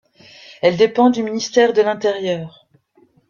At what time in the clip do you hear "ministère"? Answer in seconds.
1.21-1.73